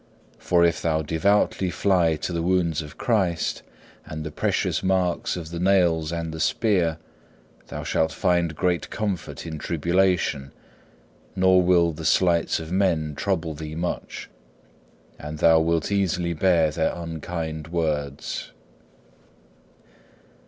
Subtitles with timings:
[0.39, 3.61] For if thou devoutly fly to the wounds of Jesus,
[4.03, 6.97] and the precious marks of the nails and the spear,
[7.67, 10.53] thou shalt find great comfort in tribulation,
[11.35, 14.27] nor will the slights of men trouble thee much,
[15.19, 18.51] and thou wilt easily bear their unkind words.